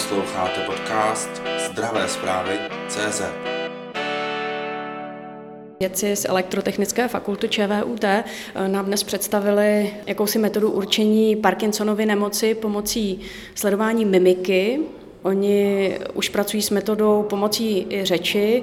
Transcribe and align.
Posloucháte 0.00 0.60
podcast 0.60 1.42
Zdravé 1.70 2.08
zprávy 2.08 2.58
CZ. 2.88 3.22
Vědci 5.80 6.16
z 6.16 6.24
Elektrotechnické 6.24 7.08
fakulty 7.08 7.48
ČVUT 7.48 8.04
eh, 8.04 8.24
nám 8.66 8.84
dnes 8.84 9.02
představili 9.02 9.94
jakousi 10.06 10.38
metodu 10.38 10.70
určení 10.70 11.36
Parkinsonovy 11.36 12.06
nemoci 12.06 12.54
pomocí 12.54 13.20
sledování 13.54 14.04
mimiky, 14.04 14.80
Oni 15.22 15.98
už 16.14 16.28
pracují 16.28 16.62
s 16.62 16.70
metodou 16.70 17.22
pomocí 17.22 17.86
řeči. 18.02 18.62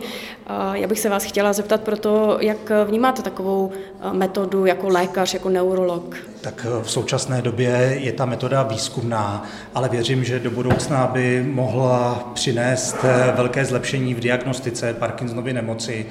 Já 0.74 0.88
bych 0.88 1.00
se 1.00 1.10
vás 1.10 1.24
chtěla 1.24 1.54
zeptat 1.54 1.82
proto, 1.82 2.38
jak 2.42 2.72
vnímáte 2.86 3.22
takovou 3.22 3.72
metodu 4.12 4.66
jako 4.66 4.88
lékař, 4.90 5.34
jako 5.34 5.50
neurolog? 5.50 6.16
Tak 6.48 6.66
v 6.82 6.92
současné 6.92 7.42
době 7.42 7.98
je 8.00 8.12
ta 8.12 8.26
metoda 8.26 8.64
výzkumná, 8.64 9.44
ale 9.76 9.90
věřím, 9.90 10.24
že 10.24 10.40
do 10.40 10.52
budoucna 10.52 11.08
by 11.08 11.44
mohla 11.52 12.32
přinést 12.34 12.96
velké 13.36 13.66
zlepšení 13.66 14.14
v 14.14 14.20
diagnostice 14.20 14.94
Parkinsonovy 14.94 15.54
nemoci 15.54 16.06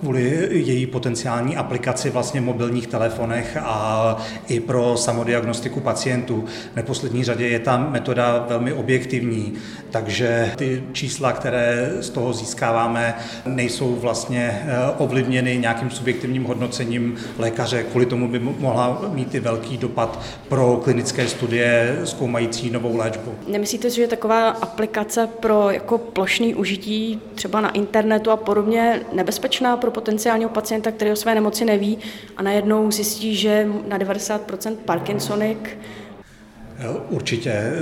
kvůli 0.00 0.48
její 0.50 0.86
potenciální 0.86 1.56
aplikaci 1.56 2.10
vlastně 2.10 2.40
v 2.40 2.44
mobilních 2.44 2.86
telefonech 2.86 3.56
a 3.60 4.16
i 4.48 4.60
pro 4.60 4.96
samodiagnostiku 4.96 5.80
pacientů. 5.80 6.44
V 6.72 6.76
neposlední 6.76 7.24
řadě 7.24 7.48
je 7.48 7.58
ta 7.58 7.76
metoda 7.76 8.46
velmi 8.48 8.72
objektivní, 8.72 9.52
takže 9.90 10.52
ty 10.56 10.82
čísla, 10.92 11.32
které 11.32 11.90
z 12.00 12.10
toho 12.10 12.32
získáváme, 12.32 13.14
nejsou 13.46 13.96
vlastně 13.96 14.62
eh, 14.62 14.76
ovlivněny 14.98 15.58
nějakým 15.58 15.90
subjektivním 15.90 16.44
hodnocením 16.44 17.14
lékaře. 17.38 17.82
Kvůli 17.82 18.06
tomu 18.06 18.28
by 18.28 18.38
mohla 18.38 19.02
mít 19.12 19.34
i 19.34 19.40
velký 19.40 19.77
dopad 19.78 20.20
pro 20.48 20.80
klinické 20.84 21.28
studie 21.28 21.98
zkoumající 22.04 22.70
novou 22.70 22.96
léčbu. 22.96 23.34
Nemyslíte, 23.46 23.90
že 23.90 24.02
je 24.02 24.08
taková 24.08 24.48
aplikace 24.48 25.26
pro 25.26 25.70
jako 25.70 25.98
plošný 25.98 26.54
užití 26.54 27.20
třeba 27.34 27.60
na 27.60 27.70
internetu 27.70 28.30
a 28.30 28.36
podobně 28.36 29.00
nebezpečná 29.12 29.76
pro 29.76 29.90
potenciálního 29.90 30.50
pacienta, 30.50 30.90
který 30.92 31.12
o 31.12 31.16
své 31.16 31.34
nemoci 31.34 31.64
neví 31.64 31.98
a 32.36 32.42
najednou 32.42 32.90
zjistí, 32.90 33.36
že 33.36 33.66
na 33.88 33.98
90% 33.98 34.76
Parkinsonik 34.84 35.78
Určitě 37.08 37.50
eh, 37.50 37.74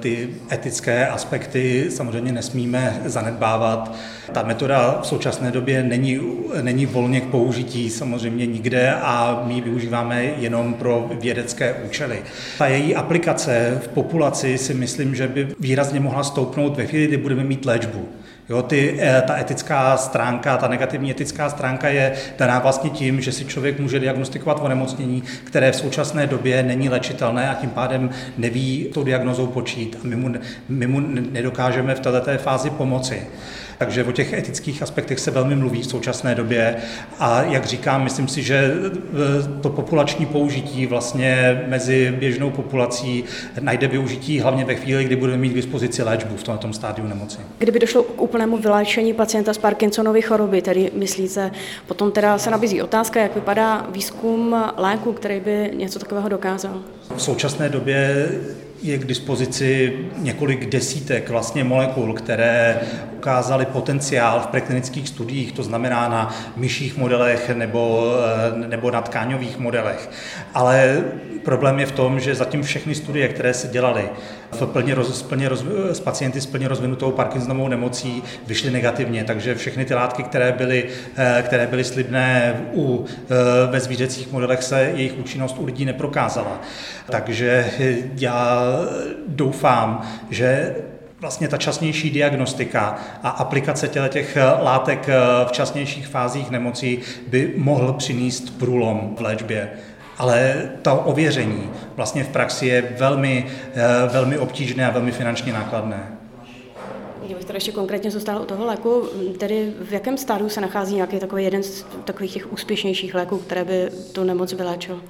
ty 0.00 0.28
etické 0.52 1.06
aspekty 1.06 1.86
samozřejmě 1.90 2.32
nesmíme 2.32 3.00
zanedbávat. 3.04 3.96
Ta 4.32 4.42
metoda 4.42 4.98
v 5.02 5.06
současné 5.06 5.50
době 5.50 5.82
není, 5.82 6.20
není 6.62 6.86
volně 6.86 7.20
k 7.20 7.26
použití 7.26 7.90
samozřejmě 7.90 8.46
nikde 8.46 8.94
a 8.94 9.42
my 9.46 9.54
ji 9.54 9.60
využíváme 9.60 10.24
jenom 10.24 10.74
pro 10.74 11.10
vědecké 11.20 11.74
účely. 11.74 12.22
Ta 12.58 12.66
její 12.66 12.94
aplikace 12.94 13.80
v 13.84 13.88
populaci 13.88 14.58
si 14.58 14.74
myslím, 14.74 15.14
že 15.14 15.28
by 15.28 15.48
výrazně 15.60 16.00
mohla 16.00 16.24
stoupnout 16.24 16.76
ve 16.76 16.86
chvíli, 16.86 17.06
kdy 17.06 17.16
budeme 17.16 17.44
mít 17.44 17.66
léčbu. 17.66 18.08
Jo, 18.48 18.62
ty, 18.62 18.98
eh, 19.00 19.22
ta 19.26 19.38
etická 19.38 19.96
stránka, 19.96 20.56
ta 20.56 20.68
negativní 20.68 21.10
etická 21.10 21.50
stránka 21.50 21.88
je 21.88 22.12
daná 22.38 22.58
vlastně 22.58 22.90
tím, 22.90 23.20
že 23.20 23.32
si 23.32 23.44
člověk 23.44 23.80
může 23.80 24.00
diagnostikovat 24.00 24.58
onemocnění, 24.62 25.22
které 25.44 25.72
v 25.72 25.76
současné 25.76 26.26
době 26.26 26.62
není 26.62 26.88
léčitelné 26.88 27.50
a 27.50 27.54
tím 27.54 27.70
pádem 27.70 28.10
neví 28.38 28.90
tou 28.94 29.04
diagnozou 29.04 29.46
počít 29.46 29.96
a 30.04 30.06
my 30.06 30.16
mu, 30.16 30.32
my 30.68 30.86
mu 30.86 31.00
nedokážeme 31.30 31.94
v 31.94 32.00
této 32.00 32.38
fázi 32.38 32.70
pomoci. 32.70 33.26
Takže 33.82 34.04
o 34.04 34.12
těch 34.12 34.32
etických 34.32 34.82
aspektech 34.82 35.20
se 35.20 35.30
velmi 35.30 35.56
mluví 35.56 35.82
v 35.82 35.86
současné 35.86 36.34
době 36.34 36.76
a 37.18 37.42
jak 37.42 37.64
říkám, 37.66 38.04
myslím 38.04 38.28
si, 38.28 38.42
že 38.42 38.56
e, 38.56 39.60
to 39.60 39.68
populační 39.68 40.26
použití 40.26 40.86
vlastně 40.86 41.62
mezi 41.66 42.14
běžnou 42.18 42.50
populací 42.50 43.24
najde 43.60 43.88
využití 43.88 44.40
hlavně 44.40 44.64
ve 44.64 44.74
chvíli, 44.74 45.04
kdy 45.04 45.16
budeme 45.16 45.38
mít 45.38 45.48
k 45.48 45.54
dispozici 45.54 46.02
léčbu 46.02 46.36
v 46.36 46.42
tomto 46.42 46.72
stádiu 46.72 47.08
nemoci. 47.08 47.38
Kdyby 47.58 47.78
došlo 47.78 48.02
k 48.02 48.22
úplnému 48.22 48.56
vyléčení 48.56 49.14
pacienta 49.14 49.52
s 49.54 49.58
Parkinsonovy 49.58 50.22
choroby, 50.22 50.62
tedy 50.62 50.90
myslíte, 50.94 51.50
potom 51.86 52.12
teda 52.12 52.38
se 52.38 52.50
nabízí 52.50 52.82
otázka, 52.82 53.20
jak 53.20 53.34
vypadá 53.34 53.86
výzkum 53.92 54.56
léku, 54.76 55.12
který 55.12 55.40
by 55.40 55.70
něco 55.74 55.98
takového 55.98 56.28
dokázal? 56.28 56.80
V 57.16 57.22
současné 57.22 57.68
době 57.68 58.28
je 58.82 58.98
k 58.98 59.04
dispozici 59.04 59.98
několik 60.18 60.66
desítek 60.66 61.28
vlastně 61.28 61.64
molekul, 61.64 62.14
které 62.14 62.80
ukázaly 63.22 63.66
potenciál 63.66 64.40
v 64.40 64.46
preklinických 64.46 65.08
studiích, 65.08 65.52
to 65.52 65.62
znamená 65.62 66.08
na 66.08 66.34
myších 66.56 66.96
modelech 66.96 67.50
nebo, 67.54 68.14
eh, 68.18 68.68
nebo 68.68 68.90
na 68.90 69.00
tkáňových 69.00 69.58
modelech. 69.58 70.10
Ale 70.54 71.04
problém 71.44 71.78
je 71.78 71.86
v 71.86 71.92
tom, 71.92 72.20
že 72.20 72.34
zatím 72.34 72.62
všechny 72.62 72.94
studie, 72.94 73.28
které 73.28 73.54
se 73.54 73.68
dělaly 73.68 74.10
v 74.52 74.66
plně 74.66 74.94
roz, 74.94 75.22
plně 75.22 75.48
roz, 75.48 75.64
s 75.92 76.00
pacienty 76.00 76.40
s 76.40 76.46
plně 76.46 76.68
rozvinutou 76.68 77.10
Parkinsonovou 77.10 77.68
nemocí, 77.68 78.22
vyšly 78.46 78.70
negativně, 78.70 79.24
takže 79.24 79.54
všechny 79.54 79.84
ty 79.84 79.94
látky, 79.94 80.22
které 80.22 80.52
byly, 80.52 80.84
eh, 81.16 81.42
které 81.46 81.66
byly 81.66 81.84
slibné 81.84 82.60
u, 82.74 83.04
eh, 83.06 83.34
ve 83.70 83.80
zvířecích 83.80 84.32
modelech, 84.32 84.62
se 84.62 84.82
jejich 84.82 85.18
účinnost 85.18 85.58
u 85.58 85.64
lidí 85.64 85.84
neprokázala. 85.84 86.60
Takže 87.06 87.70
já 88.18 88.66
doufám, 89.26 90.02
že 90.30 90.74
vlastně 91.22 91.48
ta 91.48 91.56
časnější 91.56 92.10
diagnostika 92.10 92.98
a 93.22 93.28
aplikace 93.28 93.88
těch 93.88 94.38
látek 94.62 95.08
v 95.46 95.52
časnějších 95.52 96.06
fázích 96.06 96.50
nemocí 96.50 96.98
by 97.26 97.52
mohl 97.56 97.92
přinést 97.92 98.58
průlom 98.58 99.14
v 99.16 99.20
léčbě. 99.20 99.70
Ale 100.18 100.70
to 100.82 100.96
ověření 100.96 101.70
vlastně 101.96 102.24
v 102.24 102.28
praxi 102.28 102.66
je 102.66 102.94
velmi, 102.98 103.46
velmi 104.12 104.38
obtížné 104.38 104.86
a 104.86 104.90
velmi 104.90 105.12
finančně 105.12 105.52
nákladné. 105.52 106.06
Kdybych 107.24 107.44
tady 107.44 107.56
ještě 107.56 107.72
konkrétně 107.72 108.10
zůstal 108.10 108.42
u 108.42 108.44
toho 108.44 108.66
léku, 108.66 109.08
tedy 109.38 109.72
v 109.88 109.92
jakém 109.92 110.18
stádiu 110.18 110.48
se 110.48 110.60
nachází 110.60 110.94
nějaký 110.94 111.18
takový 111.18 111.44
jeden 111.44 111.62
z 111.62 111.86
takových 112.04 112.32
těch 112.32 112.52
úspěšnějších 112.52 113.14
léků, 113.14 113.38
které 113.38 113.64
by 113.64 113.88
tu 114.12 114.24
nemoc 114.24 114.52
vyléčil? 114.52 115.00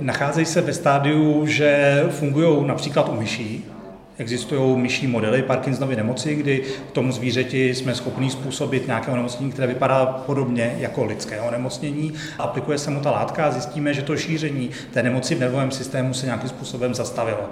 Nacházejí 0.00 0.46
se 0.46 0.60
ve 0.60 0.72
stádiu, 0.72 1.46
že 1.46 2.04
fungují 2.10 2.66
například 2.66 3.08
u 3.08 3.14
myší, 3.14 3.64
Existují 4.18 4.78
myší 4.78 5.06
modely 5.06 5.42
Parkinsonovy 5.42 5.96
nemoci, 5.96 6.34
kdy 6.34 6.64
tomu 6.92 7.12
zvířeti 7.12 7.74
jsme 7.74 7.94
schopni 7.94 8.30
způsobit 8.30 8.86
nějaké 8.86 9.10
onemocnění, 9.10 9.52
které 9.52 9.66
vypadá 9.68 10.06
podobně 10.06 10.76
jako 10.78 11.04
lidské 11.04 11.40
onemocnění. 11.40 12.12
Aplikuje 12.38 12.78
se 12.78 12.90
mu 12.90 13.00
ta 13.00 13.10
látka 13.10 13.46
a 13.46 13.50
zjistíme, 13.50 13.94
že 13.94 14.02
to 14.02 14.16
šíření 14.16 14.70
té 14.92 15.02
nemoci 15.02 15.34
v 15.34 15.40
nervovém 15.40 15.70
systému 15.70 16.14
se 16.14 16.26
nějakým 16.26 16.48
způsobem 16.48 16.94
zastavilo. 16.94 17.50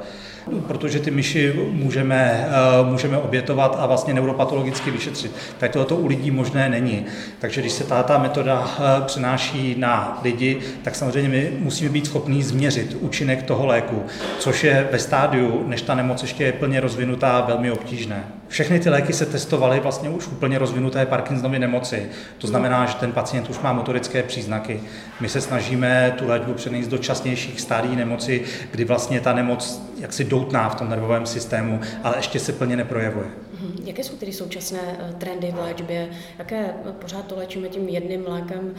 Protože 0.66 0.98
ty 0.98 1.10
myši 1.10 1.52
můžeme, 1.72 2.48
eh, 2.48 2.84
můžeme 2.84 3.18
obětovat 3.18 3.76
a 3.80 3.86
vlastně 3.86 4.14
neuropatologicky 4.14 4.90
vyšetřit. 4.90 5.32
Tak 5.58 5.72
tohle 5.72 5.86
u 5.98 6.06
lidí 6.06 6.30
možné 6.30 6.68
není. 6.68 7.06
Takže 7.38 7.60
když 7.60 7.72
se 7.72 7.84
ta 7.84 8.18
metoda 8.18 8.70
eh, 8.78 9.04
přenáší 9.06 9.74
na 9.78 10.20
lidi, 10.22 10.58
tak 10.82 10.94
samozřejmě 10.94 11.28
my 11.28 11.52
musíme 11.58 11.90
být 11.90 12.06
schopní 12.06 12.42
změřit 12.42 12.96
účinek 13.00 13.42
toho 13.42 13.66
léku, 13.66 14.02
což 14.38 14.64
je 14.64 14.88
ve 14.92 14.98
stádiu, 14.98 15.64
než 15.66 15.82
ta 15.82 15.94
nemoc 15.94 16.22
ještě 16.22 16.44
je 16.44 16.52
plně 16.52 16.80
rozvinutá, 16.80 17.40
velmi 17.40 17.70
obtížné. 17.70 18.24
Všechny 18.48 18.80
ty 18.80 18.90
léky 18.90 19.12
se 19.12 19.26
testovaly 19.26 19.80
vlastně 19.80 20.08
už 20.08 20.26
úplně 20.26 20.58
rozvinuté 20.58 21.06
Parkinsonovy 21.06 21.58
nemoci. 21.58 22.08
To 22.38 22.46
znamená, 22.46 22.86
že 22.86 22.94
ten 22.94 23.12
pacient 23.12 23.50
už 23.50 23.58
má 23.60 23.72
motorické 23.72 24.22
příznaky. 24.22 24.80
My 25.20 25.28
se 25.28 25.40
snažíme 25.40 26.14
tu 26.18 26.28
léčbu 26.28 26.54
přenést 26.54 26.88
do 26.88 26.98
časnějších 26.98 27.60
stádií 27.60 27.96
nemoci, 27.96 28.44
kdy 28.70 28.84
vlastně 28.84 29.20
ta 29.20 29.32
nemoc 29.32 29.82
jaksi 30.00 30.24
doutná 30.24 30.68
v 30.68 30.74
tom 30.74 30.88
nervovém 30.88 31.26
systému, 31.26 31.80
ale 32.04 32.16
ještě 32.18 32.40
se 32.40 32.52
plně 32.52 32.76
neprojevuje. 32.76 33.26
Mhm. 33.60 33.75
Jaké 33.86 34.04
jsou 34.04 34.16
tedy 34.16 34.32
současné 34.32 34.78
eh, 34.98 35.12
trendy 35.18 35.54
v 35.56 35.58
léčbě? 35.58 36.08
Jaké 36.38 36.56
eh, 36.56 36.92
pořád 36.92 37.26
to 37.26 37.36
léčíme 37.36 37.68
tím 37.68 37.88
jedným 37.88 38.24
lékem 38.28 38.74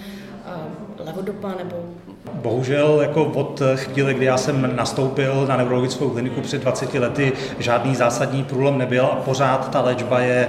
eh, 0.45 1.03
levodopa 1.06 1.47
nebo? 1.57 1.75
Bohužel 2.34 3.00
jako 3.01 3.25
od 3.25 3.62
chvíle, 3.75 4.13
kdy 4.13 4.25
já 4.25 4.38
jsem 4.38 4.75
nastoupil 4.75 5.45
na 5.47 5.57
neurologickou 5.57 6.09
kliniku 6.09 6.41
před 6.41 6.62
20 6.62 6.94
lety, 6.94 7.34
žádný 7.59 7.95
zásadní 7.95 8.44
průlom 8.44 8.77
nebyl 8.77 9.06
a 9.06 9.15
pořád 9.15 9.71
ta 9.71 9.81
léčba 9.81 10.19
je 10.19 10.48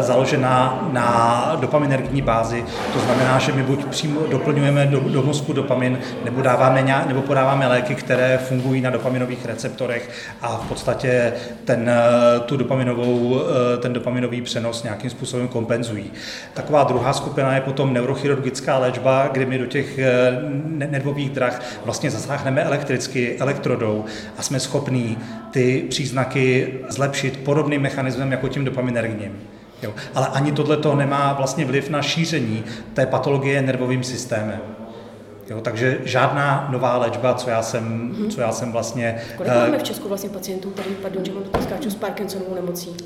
založená 0.00 0.88
na 0.92 1.56
dopaminergní 1.60 2.22
bázi. 2.22 2.64
To 2.92 2.98
znamená, 2.98 3.38
že 3.38 3.52
my 3.52 3.62
buď 3.62 3.84
přímo 3.84 4.20
doplňujeme 4.30 4.86
do, 4.86 5.00
do 5.00 5.22
mozku 5.22 5.52
dopamin, 5.52 5.98
nebo, 6.24 6.42
dáváme 6.42 6.82
nějak, 6.82 7.06
nebo 7.06 7.22
podáváme 7.22 7.66
léky, 7.66 7.94
které 7.94 8.38
fungují 8.38 8.80
na 8.80 8.90
dopaminových 8.90 9.46
receptorech 9.46 10.10
a 10.42 10.56
v 10.56 10.68
podstatě 10.68 11.32
ten, 11.64 11.90
tu 12.46 12.56
dopaminovou 12.56 13.40
ten 13.80 13.92
dopaminový 13.96 14.42
přenos 14.42 14.82
nějakým 14.82 15.10
způsobem 15.10 15.48
kompenzují. 15.48 16.10
Taková 16.54 16.84
druhá 16.84 17.12
skupina 17.12 17.54
je 17.54 17.60
potom 17.60 17.92
neurochirurgická 17.92 18.78
léčba, 18.78 19.28
kdy 19.32 19.46
my 19.46 19.58
do 19.58 19.66
těch 19.66 19.98
eh, 19.98 20.08
nervových 20.86 21.30
drah 21.30 21.62
vlastně 21.84 22.10
zasáhneme 22.10 22.62
elektricky, 22.62 23.36
elektrodou 23.38 24.04
a 24.38 24.42
jsme 24.42 24.60
schopní 24.60 25.18
ty 25.50 25.84
příznaky 25.88 26.74
zlepšit 26.88 27.36
podobným 27.44 27.82
mechanismem 27.82 28.32
jako 28.32 28.48
tím 28.48 28.64
dopaminergním. 28.64 29.32
Jo. 29.82 29.94
Ale 30.14 30.26
ani 30.26 30.52
tohle 30.52 30.78
nemá 30.96 31.32
vlastně 31.32 31.64
vliv 31.64 31.90
na 31.90 32.02
šíření 32.02 32.64
té 32.94 33.06
patologie 33.06 33.62
nervovým 33.62 34.04
systémem. 34.04 34.60
Jo, 35.50 35.60
takže 35.60 35.98
žádná 36.04 36.68
nová 36.70 36.96
léčba, 36.96 37.34
co 37.34 37.50
já 37.50 37.62
jsem, 37.62 38.12
mm-hmm. 38.12 38.28
co 38.28 38.40
já 38.40 38.52
jsem 38.52 38.72
vlastně... 38.72 39.22
Kolik 39.36 39.52
uh, 39.52 39.58
máme 39.58 39.78
v 39.78 39.82
Česku 39.82 40.08
vlastně 40.08 40.30
pacientů, 40.30 40.70
který, 40.70 40.90
pardon, 41.02 41.24
že 41.24 41.32
mám 41.32 41.42
to 41.42 41.62
skáču, 41.62 41.90
s 41.90 41.94
Parkinsonovou 41.94 42.54
nemocí? 42.54 42.96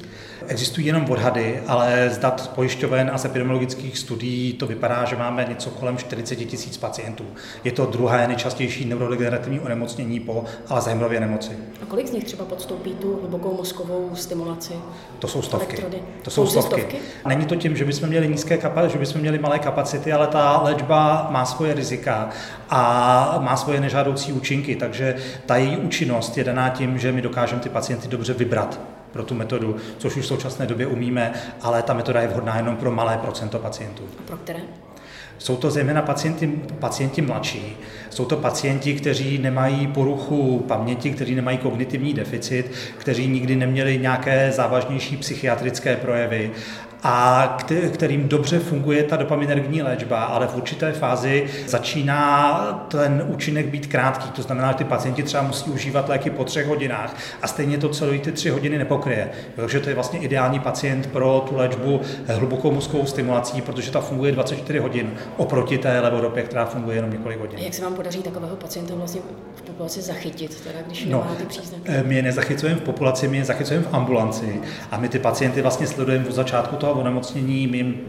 Existují 0.47 0.87
jenom 0.87 1.11
odhady, 1.11 1.63
ale 1.67 2.11
z 2.11 2.19
dat 2.19 2.51
pojišťoven 2.55 3.11
a 3.15 3.19
z 3.19 3.25
epidemiologických 3.25 3.99
studií 3.99 4.53
to 4.53 4.67
vypadá, 4.67 5.05
že 5.05 5.17
máme 5.17 5.47
něco 5.49 5.71
kolem 5.71 5.97
40 5.97 6.37
tisíc 6.37 6.77
pacientů. 6.77 7.25
Je 7.65 7.73
to 7.73 7.87
druhé 7.87 8.29
nejčastější 8.29 8.85
neurodegenerativní 8.85 9.61
onemocnění 9.61 10.21
po 10.21 10.45
Alzheimerově 10.69 11.21
nemoci. 11.21 11.51
A 11.83 11.87
kolik 11.87 12.09
z 12.09 12.13
nich 12.13 12.25
třeba 12.25 12.45
podstoupí 12.45 12.95
tu 12.95 13.19
hlubokou 13.21 13.57
mozkovou 13.57 14.11
stimulaci? 14.15 14.73
To 15.19 15.29
jsou 15.29 15.43
stovky. 15.43 15.77
Elektrody. 15.77 16.03
To 16.23 16.31
jsou 16.31 16.47
stovky. 16.47 16.81
stovky. 16.81 16.99
Není 17.27 17.47
to 17.47 17.57
tím, 17.57 17.77
že 17.77 17.85
bychom 17.85 18.09
měli 18.09 18.29
nízké 18.29 18.59
kapacity, 18.59 18.93
že 18.93 18.99
bychom 18.99 19.21
měli 19.21 19.39
malé 19.39 19.59
kapacity, 19.59 20.13
ale 20.13 20.27
ta 20.27 20.63
léčba 20.63 21.29
má 21.31 21.45
svoje 21.45 21.75
rizika 21.75 22.30
a 22.71 23.39
má 23.41 23.57
svoje 23.57 23.81
nežádoucí 23.81 24.33
účinky, 24.33 24.77
takže 24.77 25.17
ta 25.47 25.57
její 25.57 25.77
účinnost 25.77 26.39
je 26.39 26.45
daná 26.45 26.69
tím, 26.69 26.99
že 26.99 27.13
my 27.13 27.23
dokážeme 27.23 27.61
ty 27.61 27.69
pacienty 27.69 28.09
dobře 28.09 28.35
vybrat 28.35 28.81
pro 29.13 29.23
tu 29.23 29.35
metodu, 29.35 29.77
což 29.99 30.17
už 30.17 30.25
v 30.25 30.29
současné 30.29 30.67
době 30.67 30.87
umíme, 30.87 31.33
ale 31.63 31.83
ta 31.83 31.95
metoda 31.95 32.21
je 32.21 32.29
vhodná 32.29 32.57
jenom 32.57 32.77
pro 32.77 32.91
malé 32.91 33.19
procento 33.19 33.59
pacientů. 33.59 34.03
A 34.19 34.23
pro 34.27 34.37
které? 34.37 34.61
Jsou 35.39 35.57
to 35.57 35.71
zejména 35.71 36.03
pacienti, 36.03 36.47
pacienti 36.79 37.23
mladší, 37.23 37.77
jsou 38.11 38.25
to 38.25 38.37
pacienti, 38.37 38.95
kteří 38.95 39.39
nemají 39.39 39.87
poruchu 39.87 40.65
paměti, 40.69 41.11
kteří 41.11 41.35
nemají 41.35 41.59
kognitivní 41.59 42.15
deficit, 42.15 42.73
kteří 42.99 43.27
nikdy 43.27 43.57
neměli 43.57 43.99
nějaké 43.99 44.53
závažnější 44.53 45.17
psychiatrické 45.17 45.97
projevy 45.97 46.51
a 47.03 47.57
kterým 47.93 48.29
dobře 48.29 48.59
funguje 48.59 49.03
ta 49.03 49.17
dopaminergní 49.17 49.83
léčba, 49.83 50.25
ale 50.25 50.47
v 50.47 50.57
určité 50.57 50.93
fázi 50.93 51.47
začíná 51.67 52.63
ten 52.89 53.25
účinek 53.27 53.67
být 53.67 53.87
krátký. 53.87 54.31
To 54.31 54.43
znamená, 54.43 54.69
že 54.73 54.79
ty 54.79 54.85
pacienti 54.85 55.23
třeba 55.23 55.43
musí 55.43 55.71
užívat 55.71 56.09
léky 56.09 56.31
po 56.31 56.45
třech 56.45 56.67
hodinách 56.67 57.17
a 57.43 57.47
stejně 57.47 57.79
to 57.79 57.89
celé 57.89 58.19
ty 58.19 58.33
tři 58.33 58.51
hodiny 58.51 58.79
nepokryje. 58.79 59.31
Takže 59.57 59.81
to 59.81 59.89
je 59.89 59.95
vlastně 59.95 60.19
ideální 60.19 60.61
pacient 60.61 61.07
pro 61.07 61.45
tu 61.49 61.57
léčbu 61.57 62.01
hlubokou 62.27 62.71
mozkovou 62.71 63.07
stimulací, 63.07 63.63
protože 63.63 63.91
ta 63.91 64.01
funguje 64.01 64.33
24 64.33 64.79
hodin 64.79 65.13
oproti 65.37 65.79
té 65.79 66.01
levodopě, 66.01 66.43
která 66.43 66.65
funguje 66.65 66.97
jenom 66.97 67.11
několik 67.11 67.39
hodin. 67.39 67.59
A 67.59 67.63
jak 67.63 67.75
se 67.75 67.83
vám 67.83 67.95
podaří 67.95 68.23
takového 68.23 68.57
pacienta 68.57 68.95
vlastně 68.95 69.21
v 69.55 69.63
populaci 69.63 70.03
zachytit, 70.03 70.61
teda, 70.61 70.79
když 70.87 71.05
no, 71.05 71.19
nemá 71.19 71.35
ty 71.35 71.45
příznaky? 71.45 71.83
Eh, 71.87 72.03
my 72.03 72.15
je 72.15 72.23
nezachycujeme 72.23 72.81
v 72.81 72.83
populaci, 72.83 73.29
my 73.29 73.37
je 73.37 73.45
zachycujeme 73.45 73.87
v 73.87 73.95
ambulanci 73.95 74.61
a 74.91 74.97
my 74.97 75.09
ty 75.09 75.19
pacienty 75.19 75.63
vlastně 75.63 75.87
sledujeme 75.87 76.29
od 76.29 76.33
začátku 76.33 76.77
toho 76.77 76.90
toho 76.91 77.01
onemocnění, 77.01 77.67
my 77.67 77.77
jim, 77.77 78.01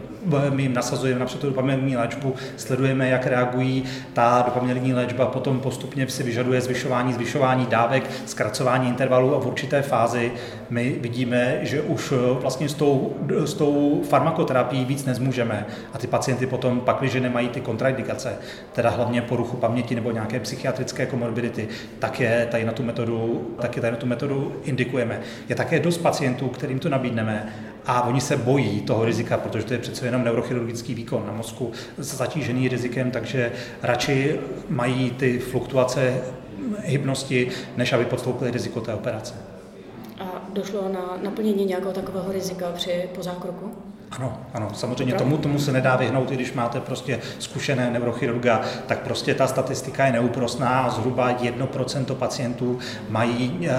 my 0.50 0.64
jim 0.64 0.74
nasazujeme 0.74 1.20
například 1.20 1.54
tu 1.54 1.96
léčbu, 1.98 2.36
sledujeme, 2.58 3.10
jak 3.10 3.28
reagují. 3.28 3.84
Ta 4.14 4.44
dopaminerní 4.46 4.94
léčba 4.94 5.26
potom 5.26 5.60
postupně 5.60 6.08
si 6.08 6.24
vyžaduje 6.24 6.62
zvyšování, 6.62 7.14
zvyšování 7.14 7.66
dávek, 7.66 8.10
zkracování 8.26 8.90
intervalů 8.90 9.36
a 9.36 9.40
v 9.40 9.48
určité 9.48 9.82
fázi 9.82 10.32
my 10.70 10.96
vidíme, 11.02 11.60
že 11.62 11.82
už 11.82 12.14
vlastně 12.42 12.70
s 12.70 12.74
tou, 12.74 13.16
s 13.46 13.54
tou 13.54 14.02
farmakoterapií 14.10 14.86
víc 14.86 15.06
nezmůžeme 15.06 15.66
a 15.94 15.98
ty 15.98 16.08
pacienty 16.08 16.48
potom 16.48 16.80
pak, 16.80 17.00
když 17.00 17.14
nemají 17.14 17.50
ty 17.50 17.62
kontraindikace, 17.62 18.36
teda 18.74 18.90
hlavně 18.90 19.22
poruchu 19.22 19.58
paměti 19.58 19.96
nebo 19.96 20.12
nějaké 20.12 20.40
psychiatrické 20.40 21.06
komorbidity, 21.06 21.68
tak 22.00 22.20
je 22.20 22.48
tady 22.52 22.66
na 22.66 22.72
tu 22.72 22.84
metodu, 22.84 23.48
tak 23.62 23.76
je 23.76 23.82
tady 23.82 23.92
na 23.92 23.98
tu 23.98 24.06
metodu 24.06 24.54
indikujeme. 24.64 25.20
Je 25.50 25.56
také 25.56 25.80
dost 25.80 25.98
pacientů, 25.98 26.48
kterým 26.48 26.80
to 26.80 26.90
nabídneme 26.90 27.54
a 27.86 28.02
oni 28.04 28.22
se 28.22 28.38
bojí 28.38 28.82
toho 28.82 29.06
rizika, 29.06 29.38
protože 29.38 29.66
to 29.66 29.74
je 29.74 29.80
přece 29.80 30.06
jenom 30.06 30.24
neurochirurgický 30.24 30.94
výkon 30.94 31.24
na 31.28 31.34
mozku 31.34 31.72
zatížený 31.98 32.68
rizikem, 32.68 33.12
takže 33.12 33.52
radši 33.82 34.40
mají 34.70 35.12
ty 35.12 35.40
fluktuace 35.40 36.22
hybnosti, 36.80 37.52
než 37.78 37.94
aby 37.94 38.06
podstoupili 38.06 38.52
riziko 38.52 38.82
té 38.82 38.94
operace. 38.94 39.36
A 40.20 40.50
došlo 40.54 40.90
na 40.90 41.18
naplnění 41.24 41.66
nějakého 41.66 41.94
takového 41.94 42.32
rizika 42.32 42.72
při 42.72 43.10
pozákroku? 43.16 43.72
Ano, 44.12 44.38
ano, 44.54 44.70
samozřejmě 44.74 45.14
tomu, 45.14 45.38
tomu 45.38 45.60
se 45.60 45.72
nedá 45.72 45.96
vyhnout, 45.96 46.32
i 46.32 46.36
když 46.36 46.54
máte 46.54 46.80
prostě 46.80 47.20
zkušené 47.40 47.92
neurochirurga, 47.92 48.62
tak 48.88 49.00
prostě 49.00 49.34
ta 49.34 49.48
statistika 49.48 50.06
je 50.06 50.12
neúprostná 50.12 50.90
zhruba 50.90 51.32
1% 51.32 52.16
pacientů 52.16 52.80
mají, 53.10 53.60
eh, 53.64 53.72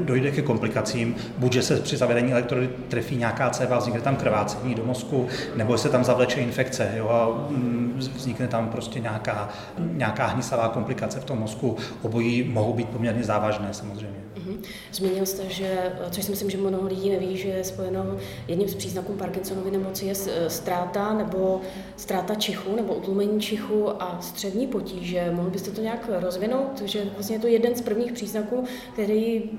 dojde 0.00 0.30
ke 0.30 0.42
komplikacím, 0.42 1.16
buď 1.38 1.52
že 1.52 1.62
se 1.62 1.76
při 1.76 1.96
zavedení 1.96 2.32
elektrody 2.32 2.70
trefí 2.88 3.16
nějaká 3.16 3.50
céva, 3.50 3.78
vznikne 3.78 4.00
tam 4.00 4.16
krvácení 4.16 4.74
do 4.74 4.84
mozku, 4.84 5.28
nebo 5.56 5.78
se 5.78 5.88
tam 5.88 6.04
zavleče 6.04 6.40
infekce 6.40 6.92
jo, 6.96 7.08
a 7.08 7.50
mm, 7.50 7.94
vznikne 8.16 8.48
tam 8.48 8.68
prostě 8.68 9.00
nějaká, 9.00 9.48
nějaká 9.78 10.26
hnisavá 10.26 10.68
komplikace 10.68 11.20
v 11.20 11.24
tom 11.24 11.38
mozku. 11.38 11.76
Obojí 12.02 12.42
mohou 12.42 12.72
být 12.72 12.88
poměrně 12.88 13.24
závažné 13.24 13.68
samozřejmě. 13.72 14.20
Mhm. 14.36 14.62
Zmínil 14.92 15.26
jste, 15.26 15.48
že, 15.48 15.92
což 16.10 16.24
si 16.24 16.30
myslím, 16.30 16.50
že 16.50 16.58
mnoho 16.58 16.88
lidí 16.88 17.10
neví, 17.10 17.36
že 17.36 17.48
je 17.48 17.64
spojeno 17.64 18.16
jedním 18.48 18.68
z 18.68 18.74
příznaků 18.74 19.12
Parkinsonovy 19.50 19.70
nemoci 19.70 20.06
je 20.06 20.14
eh, 20.26 20.50
ztráta 20.50 21.14
nebo 21.14 21.60
ztráta 21.96 22.34
čichu 22.34 22.76
nebo 22.76 22.94
utlumení 22.94 23.40
čichu 23.40 24.02
a 24.02 24.18
střední 24.20 24.66
potíže. 24.66 25.30
Mohl 25.32 25.50
byste 25.50 25.70
to 25.70 25.80
nějak 25.80 26.10
rozvinout, 26.20 26.82
že 26.84 27.04
vlastně 27.14 27.36
je 27.36 27.40
to 27.40 27.46
jeden 27.46 27.74
z 27.74 27.82
prvních 27.82 28.12
příznaků, 28.12 28.64
který 28.92 29.50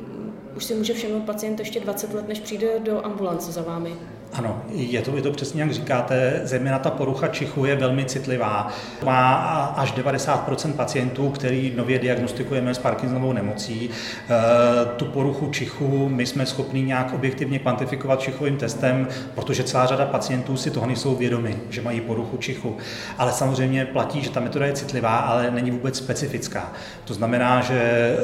už 0.56 0.66
si 0.66 0.76
může 0.76 0.94
všimnout 0.94 1.24
pacient 1.24 1.60
ještě 1.60 1.80
20 1.80 2.14
let, 2.14 2.28
než 2.28 2.40
přijde 2.40 2.80
do 2.80 3.06
ambulance 3.06 3.52
za 3.52 3.62
vámi. 3.62 3.96
Ano, 4.33 4.62
je 4.69 5.01
to, 5.01 5.16
je 5.16 5.22
to 5.22 5.31
přesně 5.31 5.62
jak 5.62 5.72
říkáte, 5.72 6.42
zejména 6.44 6.80
ta 6.80 6.89
porucha 6.89 7.28
čichu 7.28 7.66
je 7.66 7.75
velmi 7.75 8.06
citlivá. 8.06 8.68
Má 9.06 9.33
až 9.78 9.94
90% 9.94 10.74
pacientů, 10.74 11.30
který 11.30 11.74
nově 11.75 12.00
diagnostikujeme 12.00 12.74
s 12.74 12.80
Parkinsonovou 12.80 13.33
nemocí. 13.33 13.89
E, 13.89 14.86
tu 14.86 15.06
poruchu 15.06 15.50
čichu 15.50 16.10
my 16.10 16.25
jsme 16.25 16.45
schopni 16.45 16.81
nějak 16.81 17.13
objektivně 17.13 17.60
kvantifikovat 17.60 18.19
čichovým 18.19 18.57
testem, 18.57 19.07
protože 19.36 19.63
celá 19.63 19.86
řada 19.86 20.06
pacientů 20.06 20.57
si 20.57 20.72
toho 20.72 20.86
nejsou 20.86 21.16
vědomi, 21.16 21.57
že 21.69 21.81
mají 21.81 22.01
poruchu 22.01 22.38
čichu. 22.38 22.78
Ale 23.18 23.31
samozřejmě 23.31 23.86
platí, 23.86 24.22
že 24.22 24.30
ta 24.30 24.39
metoda 24.39 24.66
je 24.66 24.74
citlivá, 24.74 25.18
ale 25.18 25.51
není 25.51 25.72
vůbec 25.72 25.98
specifická. 25.98 26.72
To 27.06 27.13
znamená, 27.13 27.62
že 27.62 27.80
e, 27.80 28.18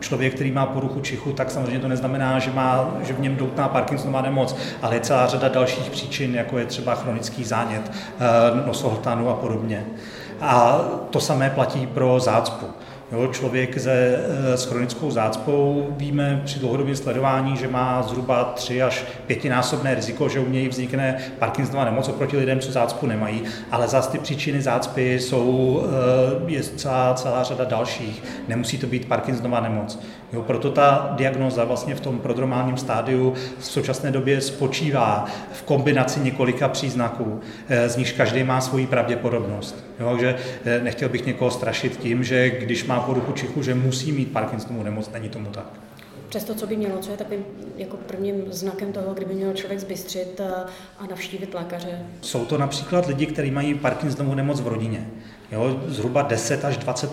člověk, 0.00 0.34
který 0.34 0.52
má 0.52 0.66
poruchu 0.66 1.00
čichu, 1.00 1.32
tak 1.32 1.50
samozřejmě 1.50 1.80
to 1.80 1.88
neznamená, 1.88 2.38
že, 2.38 2.50
má, 2.50 2.94
že 3.02 3.12
v 3.12 3.20
něm 3.20 3.36
doutná 3.36 3.68
Parkinsonová 3.68 4.22
nemoc, 4.22 4.56
ale 4.82 4.96
je 4.96 5.00
celá 5.00 5.23
řada 5.26 5.48
dalších 5.48 5.90
příčin, 5.90 6.34
jako 6.34 6.58
je 6.58 6.66
třeba 6.66 6.94
chronický 6.94 7.44
zánět 7.44 7.92
eh, 7.92 8.66
nosohltanu 8.66 9.28
a 9.28 9.34
podobně. 9.34 9.84
A 10.40 10.80
to 11.10 11.20
samé 11.20 11.50
platí 11.50 11.86
pro 11.86 12.20
zácpu. 12.20 12.66
Jo, 13.12 13.28
člověk 13.32 13.80
se, 13.80 14.18
eh, 14.52 14.56
s 14.56 14.64
chronickou 14.64 15.10
zácpou 15.10 15.86
víme 15.90 16.42
při 16.44 16.58
dlouhodobém 16.58 16.96
sledování, 16.96 17.56
že 17.56 17.68
má 17.68 18.02
zhruba 18.02 18.44
3 18.44 18.82
až 18.82 19.04
pětinásobné 19.26 19.94
riziko, 19.94 20.28
že 20.28 20.40
u 20.40 20.50
něj 20.50 20.68
vznikne 20.68 21.18
Parkinsonova 21.38 21.84
nemoc 21.84 22.08
oproti 22.08 22.36
lidem, 22.36 22.60
co 22.60 22.72
zácpu 22.72 23.06
nemají, 23.06 23.42
ale 23.70 23.88
zase 23.88 24.10
ty 24.10 24.18
příčiny 24.18 24.62
zácpy 24.62 25.20
jsou, 25.20 25.82
eh, 25.86 26.52
je 26.52 26.62
celá, 26.62 27.14
celá 27.14 27.42
řada 27.42 27.64
dalších. 27.64 28.22
Nemusí 28.48 28.78
to 28.78 28.86
být 28.86 29.08
Parkinsonova 29.08 29.60
nemoc. 29.60 29.98
Jo, 30.34 30.42
proto 30.42 30.70
ta 30.70 31.12
diagnoza 31.16 31.64
vlastně 31.64 31.94
v 31.94 32.00
tom 32.00 32.18
prodromálním 32.18 32.76
stádiu 32.76 33.34
v 33.58 33.64
současné 33.64 34.10
době 34.10 34.40
spočívá 34.40 35.26
v 35.52 35.62
kombinaci 35.62 36.20
několika 36.20 36.68
příznaků, 36.68 37.40
eh, 37.68 37.88
z 37.88 37.96
nichž 37.96 38.12
každý 38.12 38.44
má 38.44 38.60
svoji 38.60 38.86
pravděpodobnost. 38.86 39.84
Jo, 40.00 40.10
takže 40.10 40.36
nechtěl 40.82 41.08
bych 41.08 41.26
někoho 41.26 41.50
strašit 41.50 41.96
tím, 41.96 42.24
že 42.24 42.50
když 42.50 42.84
má 42.84 43.00
poruchu 43.00 43.32
čichu, 43.32 43.62
že 43.62 43.74
musí 43.74 44.12
mít 44.12 44.32
Parkinsonovu 44.32 44.82
nemoc, 44.82 45.10
není 45.12 45.28
tomu 45.28 45.46
tak. 45.46 45.66
Přesto, 46.28 46.54
co 46.54 46.66
by 46.66 46.76
mělo, 46.76 46.98
co 46.98 47.10
je 47.10 47.16
takovým 47.16 47.44
jako 47.76 47.96
prvním 47.96 48.42
znakem 48.50 48.92
toho, 48.92 49.14
kdyby 49.14 49.34
měl 49.34 49.52
člověk 49.52 49.80
zbystřit 49.80 50.40
a 50.98 51.06
navštívit 51.10 51.54
lékaře? 51.54 51.98
Jsou 52.20 52.44
to 52.44 52.58
například 52.58 53.06
lidi, 53.06 53.26
kteří 53.26 53.50
mají 53.50 53.74
Parkinsonovu 53.74 54.34
nemoc 54.34 54.60
v 54.60 54.68
rodině. 54.68 55.06
Jo, 55.54 55.80
zhruba 55.86 56.22
10 56.22 56.64
až 56.64 56.76
20 56.76 57.10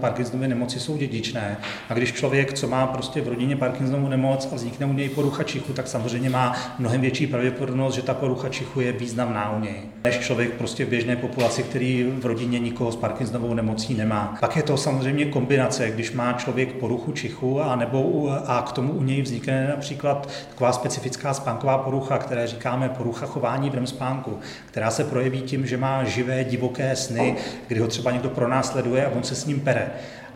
Parkinsonovy 0.00 0.48
nemoci 0.48 0.80
jsou 0.80 0.96
dědičné. 0.96 1.56
A 1.88 1.94
když 1.94 2.12
člověk, 2.12 2.52
co 2.52 2.68
má 2.68 2.86
prostě 2.86 3.20
v 3.20 3.28
rodině 3.28 3.56
Parkinsonovu 3.56 4.08
nemoc 4.08 4.48
a 4.52 4.54
vznikne 4.54 4.86
u 4.86 4.92
něj 4.92 5.08
porucha 5.08 5.42
čichu, 5.42 5.72
tak 5.72 5.88
samozřejmě 5.88 6.30
má 6.30 6.56
mnohem 6.78 7.00
větší 7.00 7.26
pravděpodobnost, 7.26 7.94
že 7.94 8.02
ta 8.02 8.14
porucha 8.14 8.48
čichu 8.48 8.80
je 8.80 8.92
významná 8.92 9.56
u 9.56 9.60
něj. 9.60 9.74
Než 10.04 10.18
člověk 10.18 10.52
prostě 10.52 10.84
v 10.84 10.88
běžné 10.88 11.16
populaci, 11.16 11.62
který 11.62 12.12
v 12.20 12.26
rodině 12.26 12.58
nikoho 12.58 12.92
s 12.92 12.96
Parkinsonovou 12.96 13.54
nemocí 13.54 13.94
nemá. 13.94 14.36
Pak 14.40 14.56
je 14.56 14.62
to 14.62 14.76
samozřejmě 14.76 15.24
kombinace, 15.24 15.90
když 15.90 16.12
má 16.12 16.32
člověk 16.32 16.72
poruchu 16.72 17.12
čichu 17.12 17.62
a, 17.62 17.76
nebo, 17.76 18.30
a 18.46 18.62
k 18.62 18.72
tomu 18.72 18.92
u 18.92 19.02
něj 19.02 19.22
vznikne 19.22 19.68
například 19.68 20.28
taková 20.48 20.72
specifická 20.72 21.34
spánková 21.34 21.78
porucha, 21.78 22.18
které 22.18 22.46
říkáme 22.46 22.88
porucha 22.88 23.26
chování 23.26 23.70
v 23.70 23.86
spánku, 23.86 24.38
která 24.66 24.90
se 24.90 25.04
projeví 25.04 25.40
tím, 25.40 25.66
že 25.66 25.76
má 25.76 26.04
živé 26.04 26.44
divoké 26.44 26.96
sny, 26.96 27.36
kdy 27.76 27.82
ho 27.82 27.88
třeba 27.88 28.10
někdo 28.10 28.30
pronásleduje 28.30 29.06
a 29.06 29.10
on 29.16 29.22
se 29.22 29.34
s 29.34 29.46
ním 29.46 29.60
pere. 29.60 29.90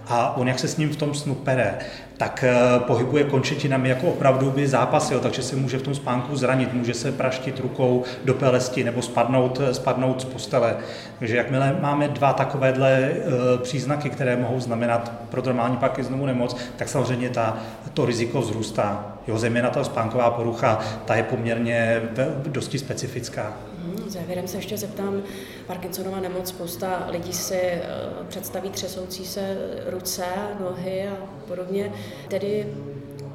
a 0.09 0.37
on 0.37 0.49
jak 0.49 0.59
se 0.59 0.69
s 0.69 0.77
ním 0.77 0.91
v 0.91 0.97
tom 0.97 1.15
snu 1.15 1.35
pere, 1.35 1.79
tak 2.17 2.45
eh, 2.45 2.81
pohybuje 2.81 3.25
končetinami 3.25 3.89
jako 3.89 4.07
opravdu 4.09 4.51
by 4.51 4.69
zápasil, 4.69 5.21
takže 5.21 5.43
se 5.43 5.57
může 5.57 5.79
v 5.79 5.83
tom 5.83 5.95
spánku 5.95 6.37
zranit, 6.37 6.75
může 6.75 6.95
se 6.95 7.13
praštit 7.13 7.61
rukou 7.61 8.05
do 8.25 8.35
pelesti 8.35 8.85
nebo 8.85 9.03
spadnout, 9.03 9.61
eh, 9.61 9.75
spadnout 9.75 10.21
z 10.21 10.25
postele. 10.25 10.77
Takže 11.19 11.37
jakmile 11.37 11.77
máme 11.81 12.09
dva 12.09 12.33
takovéhle 12.33 12.93
eh, 12.93 13.19
příznaky, 13.63 14.11
které 14.11 14.37
mohou 14.37 14.61
znamenat 14.61 15.13
prodromální 15.31 15.77
Parkinsonovu 15.77 16.27
nemoc, 16.27 16.57
tak 16.77 16.89
samozřejmě 16.89 17.29
ta, 17.29 17.57
to 17.95 18.07
riziko 18.07 18.41
vzrůstá. 18.41 19.17
Jo, 19.27 19.39
zejména 19.39 19.71
ta 19.71 19.85
spánková 19.85 20.31
porucha, 20.31 20.81
ta 21.05 21.15
je 21.15 21.23
poměrně 21.23 22.03
dosti 22.47 22.79
specifická. 22.79 23.70
Hmm, 23.83 24.11
závěrem 24.11 24.49
se 24.49 24.59
ještě 24.59 24.77
zeptám, 24.77 25.23
Parkinsonova 25.67 26.21
nemoc, 26.21 26.49
spousta 26.49 27.07
lidí 27.11 27.33
si 27.33 27.61
představí 28.29 28.71
třesoucí 28.71 29.27
se 29.27 29.57
ruce, 29.87 30.25
nohy 30.61 31.09
a 31.09 31.17
podobně. 31.49 31.93
Tedy 32.29 32.75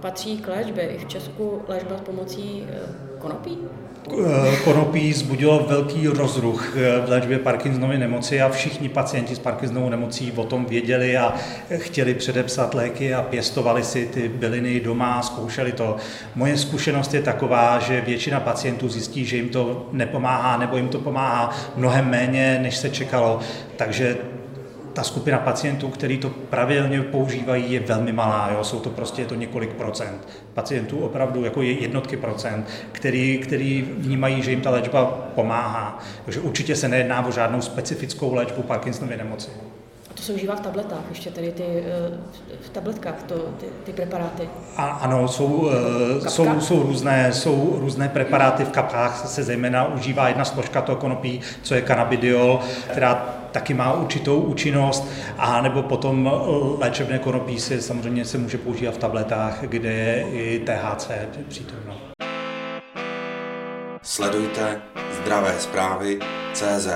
patří 0.02 0.38
k 0.38 0.48
léčbě 0.48 0.88
i 0.88 0.98
v 0.98 1.08
Česku 1.08 1.62
léčba 1.68 1.98
s 1.98 2.02
pomocí 2.02 2.68
eh, 2.70 2.80
konopí? 3.20 3.58
Eh, 4.12 4.56
konopí 4.64 5.14
zbudilo 5.14 5.66
velký 5.70 6.08
rozruch 6.08 6.78
eh, 6.78 7.06
v 7.06 7.10
léčbě 7.10 7.40
Parkinsonovy 7.40 7.98
nemoci 7.98 8.42
a 8.42 8.50
všichni 8.50 8.90
pacienti 8.90 9.36
s 9.36 9.40
Parkinsonovou 9.40 9.90
nemocí 9.90 10.34
o 10.36 10.44
tom 10.44 10.66
věděli 10.66 11.18
a 11.18 11.34
chtěli 11.78 12.14
předepsat 12.14 12.74
léky 12.74 13.14
a 13.14 13.22
pěstovali 13.22 13.84
si 13.84 14.06
ty 14.06 14.28
byliny 14.28 14.80
doma, 14.80 15.22
zkoušeli 15.22 15.72
to. 15.72 15.96
Moje 16.36 16.58
zkušenost 16.58 17.14
je 17.14 17.22
taková, 17.22 17.80
že 17.80 18.02
většina 18.02 18.40
pacientů 18.40 18.90
zjistí, 18.90 19.26
že 19.26 19.36
jim 19.38 19.50
to 19.50 19.90
nepomáhá 19.92 20.58
nebo 20.58 20.78
jim 20.78 20.88
to 20.88 21.00
pomáhá 21.00 21.56
mnohem 21.76 22.10
méně, 22.10 22.60
než 22.62 22.78
se 22.78 22.90
čekalo. 22.90 23.40
Takže 23.76 24.18
ta 24.96 25.04
skupina 25.04 25.38
pacientů, 25.38 25.90
který 25.90 26.18
to 26.18 26.30
pravidelně 26.30 27.02
používají, 27.02 27.72
je 27.72 27.80
velmi 27.80 28.12
malá. 28.12 28.50
Jo? 28.52 28.64
Jsou 28.64 28.80
to 28.80 28.90
prostě 28.90 29.22
je 29.22 29.25
to 29.25 29.36
několik 29.36 29.74
procent 29.74 30.28
pacientů, 30.54 30.98
opravdu 30.98 31.44
jako 31.44 31.62
je 31.62 31.72
jednotky 31.72 32.18
procent, 32.18 32.68
který, 32.92 33.38
který 33.38 33.82
vnímají, 33.98 34.42
že 34.42 34.52
jim 34.52 34.62
ta 34.62 34.70
léčba 34.70 35.06
pomáhá. 35.36 36.00
Takže 36.25 36.40
určitě 36.40 36.75
se 36.75 36.88
nejedná 36.88 37.25
o 37.25 37.32
žádnou 37.32 37.62
specifickou 37.62 38.34
léčbu 38.34 38.64
Parkinsonovy 38.64 39.18
nemoci. 39.18 39.50
To 40.16 40.22
se 40.22 40.34
užívá 40.34 40.56
v 40.56 40.60
tabletách, 40.60 41.04
ještě 41.10 41.32
tady 41.32 41.52
ty 41.52 41.64
eh, 41.64 42.18
v 42.62 42.70
tabletkách, 42.70 43.24
to, 43.24 43.36
ty, 43.36 43.66
ty 43.84 43.94
preparáty? 43.94 44.50
A, 44.78 44.86
ano, 44.86 45.28
jsou, 45.28 45.70
eh, 46.26 46.30
jsou, 46.30 46.62
jsou, 46.62 46.84
různé, 46.84 47.34
jsou 47.34 47.76
různé 47.80 48.10
preparáty 48.10 48.66
v 48.66 48.70
kapkách, 48.70 49.28
se 49.28 49.44
zejména 49.44 49.94
užívá 49.94 50.28
jedna 50.28 50.46
složka 50.46 50.82
toho 50.82 50.96
konopí, 50.96 51.42
co 51.62 51.76
je 51.76 51.82
cannabidiol, 51.82 52.60
která 52.92 53.16
taky 53.52 53.74
má 53.74 53.94
určitou 53.94 54.40
účinnost, 54.40 55.08
a 55.38 55.62
nebo 55.62 55.84
potom 55.84 56.32
léčebné 56.80 57.20
konopí 57.20 57.60
se 57.60 57.82
samozřejmě 57.82 58.26
se 58.26 58.38
může 58.38 58.58
používat 58.58 58.96
v 58.96 58.98
tabletách, 58.98 59.62
kde 59.62 59.94
je 59.94 60.30
i 60.32 60.60
THC 60.60 61.12
přítomno. 61.48 61.98
Sledujte 64.02 64.82
zdravé 65.22 65.56
zprávy 65.60 66.20
CZ. 66.54 66.88